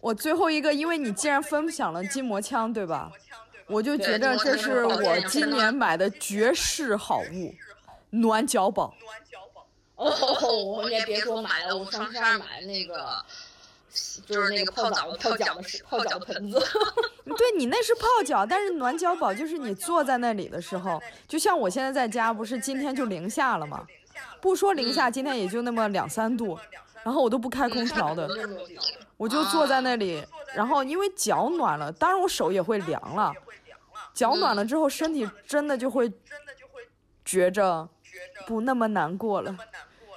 [0.00, 3.10] 我最后一个，因为你既然分享了筋膜枪，对吧？
[3.66, 7.54] 我就觉得这是我今年买的绝世好物，
[8.10, 8.94] 暖脚宝。
[9.00, 13.16] 暖脚宝哦，你也别说买了，我上次还买那个，
[14.26, 16.58] 就是那个泡澡泡脚的泡脚的盆子。
[17.24, 23.86] 对你那是泡脚，但是暖脚宝就是你坐在那里的时候，就像我现在在家，不是今天就零下了吗？
[24.40, 26.58] 不说零下，今天也就那么两三度，
[27.02, 28.28] 然后我都不开空调的。
[29.16, 30.22] 我就坐在那里，
[30.54, 33.32] 然后因为脚暖了，当然我手也会凉了。
[34.14, 36.10] 脚暖了之后，身体真的就会
[37.24, 37.88] 觉着
[38.46, 39.54] 不那么难过了。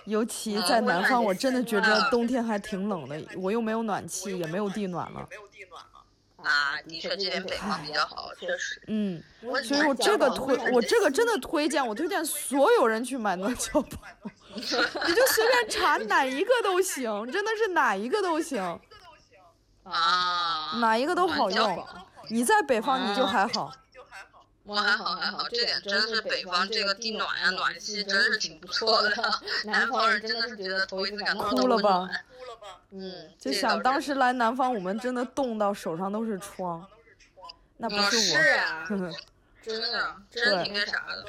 [0.06, 5.28] 尤其在南方，我真的觉着冬天还挺冷的，我又没有暖气，也没有地暖了。
[6.38, 8.82] 啊，的确，这边北方比较好，确实。
[8.88, 9.22] 嗯，
[9.64, 13.98] 所以我这个推，我这个真的推荐，我推荐所有人去买暖脚宝。
[14.56, 18.62] 你就随便查哪一个都行，真的是哪一个都行。
[19.84, 21.86] 啊，哪一个都好用。
[22.30, 23.74] 你在北方你就还好，
[24.68, 29.10] 我还好还好，这点真是北方这个地暖啊暖气真是挺不错的。
[29.64, 32.00] 南方人真的是觉得头一次感到哭了吧？
[32.00, 32.82] 哭了吧？
[32.92, 36.86] 嗯，就想当时来南方，我们真的冻到手上都是疮。
[37.78, 38.12] 那不是我。
[38.12, 38.86] 是啊，
[39.64, 41.26] 真的，真的挺那啥的。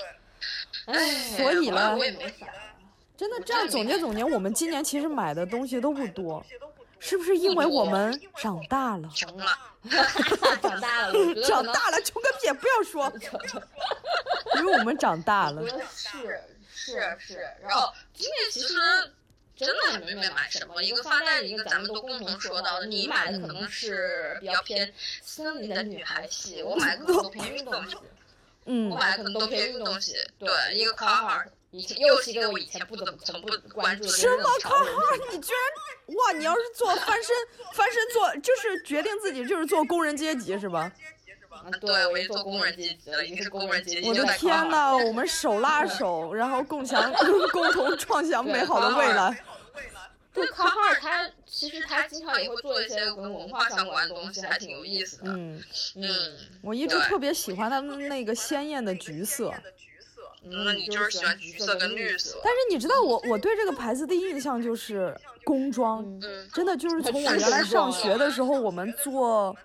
[0.87, 2.47] 哎，所以呢，我也没啥。
[3.17, 6.45] 真的这样总结总结，我们今年其实买的东西都不多。
[7.01, 9.09] 是不是因为我们长大了？
[9.15, 9.59] 穷了，
[10.61, 11.13] 长大了，
[11.47, 12.53] 长大了，穷个屁！
[12.53, 13.13] 不要说，
[14.59, 15.63] 因为我们长大了。
[15.95, 16.43] 是
[16.75, 18.75] 是是，然后因为其实
[19.57, 27.97] 真的没买什么，一个发带，一个咱们都共同说到的，你买的可能是比较偏森林的女孩系，我买的可能都偏运动系。
[28.65, 30.15] 嗯，我买的可能都偏运动系。
[30.39, 31.47] 对，一个 Carhartt。
[31.71, 34.85] 以前又是一个我以前不怎么从不关注的什么括号？
[35.31, 36.33] 你居然哇！
[36.33, 37.35] 你要是做 翻身，
[37.75, 40.91] 翻身做就是决定自己就是做工人阶级是吧？
[41.51, 44.09] 啊，对，我也做工人阶级了，已经是工人阶级。
[44.09, 47.13] 我的天呐，我们手拉手，然后共享
[47.53, 49.45] 共同创 想美好的未来。
[50.33, 55.25] 对，卡哈尔他其实他经常也会做一些跟文化相关的东西，还挺有意思的。
[55.27, 55.63] 嗯
[55.97, 56.09] 嗯，
[56.63, 59.53] 我一直特别喜欢他们那个鲜艳的橘色。
[60.51, 62.39] 那你就是喜欢橘色跟绿色。
[62.43, 66.05] 但是你知道我我对这个牌子的印象就是工装，
[66.53, 69.57] 真的就是从我原来上学的时候，我们做，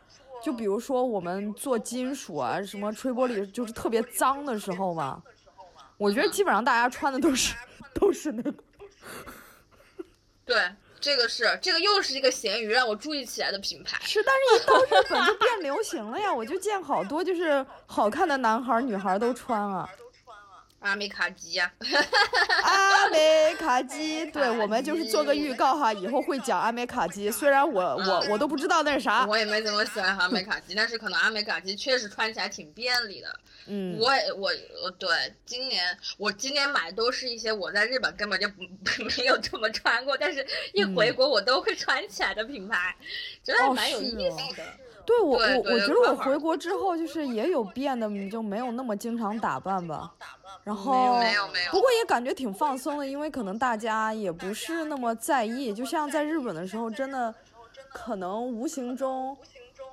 [0.43, 5.22] 就比如说我们做金属啊，什么吹玻璃，就是特别脏的时候嘛。
[5.98, 7.56] 我觉得基本上大家穿的都是
[7.94, 8.54] 都是那个。
[10.46, 10.69] 对，
[11.00, 13.98] 这个是这个又是一个咸鱼让我注意起来的品牌。
[14.04, 19.88] 是，但是一到日本就变流行了呀，我就见好多就是好看的男孩女孩都穿啊。
[20.84, 21.71] 阿美卡基呀，
[22.63, 27.31] 阿美卡基， 对我们就是做个预告哈，以后会讲阿美卡基。
[27.31, 33.27] 虽然我我我都不知道那是啥，我也没怎么喜欢阿美卡基，但是可能阿美卡基确实穿起来挺便利的。
[33.67, 34.52] 嗯，我也我
[34.84, 35.10] 我对
[35.46, 38.62] 今年我今年买都是一些我在日本根本就不
[39.17, 42.94] 没有这么穿过，但是一回国我都会穿起来的品牌，
[43.42, 44.63] 真的蛮有意思的。
[45.06, 50.10] 对我我我觉得我回国之后就是也有变得就没有那么经常打扮吧，
[50.63, 57.33] 然后没有没有，不过也感觉挺放松的，因为可能大家也不是那么在意，就像在日本的时候，真的
[57.91, 59.37] 可能无形中，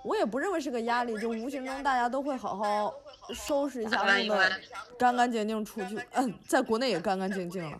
[0.04, 2.94] 我也不认为是个压力，就无形中大家都会好好
[3.34, 4.52] 收拾一下，弄得
[4.96, 6.00] 干干净净出去。
[6.12, 7.78] 嗯，在国内也干干净净了，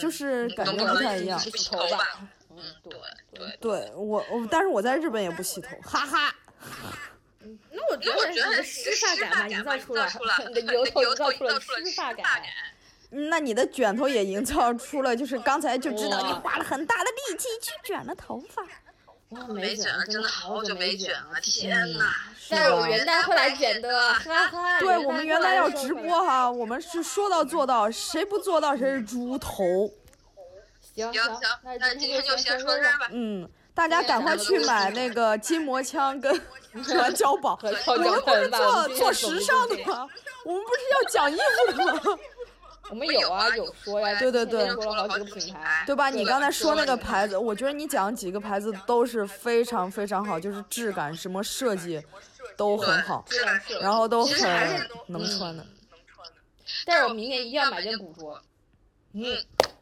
[0.00, 1.38] 就是感觉不太一样。
[1.38, 2.28] 洗头吧。
[2.50, 2.98] 嗯，对
[3.32, 6.34] 对对，我我，但是我在日本也不洗头，哈哈。
[7.70, 10.08] 那我觉得觉得湿发感吧，营造出来
[10.54, 12.24] 你的油头营造出了湿发感。
[13.10, 18.62] 那你的卷头也营造出了，就是刚才就知道你花了很大的力气去卷了头发。
[19.30, 22.14] 哇，没卷了，真的好久没卷了，天哪！
[22.48, 24.80] 但是我元旦会来卷的， 哈哈。
[24.80, 29.90] 对我们元旦要直播哈，我们是说到做到，谁不做到谁是猪头。
[30.94, 31.40] 行行，
[31.78, 33.08] 那今天就先说这吧。
[33.12, 33.48] 嗯，
[33.80, 36.38] 大家赶快去买那个筋膜枪跟
[36.84, 37.58] 和胶宝。
[37.86, 40.06] 我们不是做做时尚的吗？
[40.44, 42.18] 我们不是要讲衣服的吗？
[42.90, 44.18] 我们有啊，有说呀。
[44.18, 46.10] 对对对，说了好几个品牌，对吧？
[46.10, 52.02] 你刚才说那个牌子，我觉得你讲几个牌子都是非常非常好，就是质感什么设计
[52.58, 53.24] 都很好，
[53.80, 55.64] 然后都很能穿的。
[56.84, 58.38] 但是我明年一定要买件古着。
[59.14, 59.24] 嗯。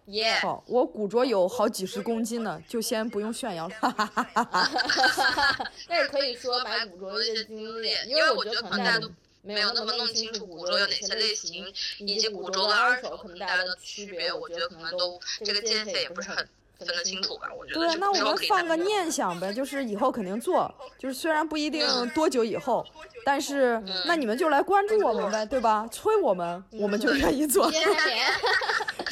[0.09, 0.35] 耶！
[0.41, 3.75] 好，我古着有好几十公斤呢，就先不用炫耀了。
[3.81, 5.73] 哈哈哈哈哈！
[5.87, 9.11] 但是可以说买古着的一些经历，因为我觉得可能大家都
[9.43, 11.67] 没有那么弄清楚古着有哪些类型，
[11.99, 16.49] 以及古着和二手可能大家的区别，我觉得可能都这个界限也不是很
[16.87, 17.49] 分得清楚吧。
[17.57, 17.81] 我觉得。
[17.81, 22.87] 对，那我们放个念想呗，就是以后肯定做，就是虽然不一定多久以后，
[23.25, 25.89] 但是那你们就来关注我们呗，对吧？
[25.91, 27.71] 催我们，我们就愿意做。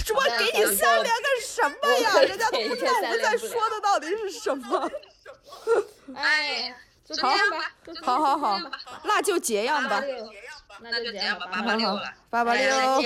[0.06, 2.20] 说给你三连个什么呀？
[2.20, 4.88] 人家都不知道我们在说的到底是什么。
[6.14, 6.72] 哎，
[7.20, 7.34] 好，
[8.02, 8.70] 好好好，
[9.02, 10.00] 那就结样吧。
[10.80, 13.02] 那就这样吧，八八六了，八八六，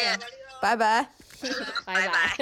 [0.60, 1.06] 拜拜，
[1.86, 2.36] 拜拜。